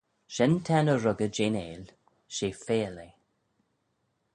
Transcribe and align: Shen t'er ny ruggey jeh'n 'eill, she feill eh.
Shen 0.33 0.53
t'er 0.65 0.83
ny 0.85 0.95
ruggey 0.97 1.31
jeh'n 1.35 1.55
'eill, 1.61 1.87
she 2.35 2.47
feill 2.63 2.97
eh. 3.07 3.13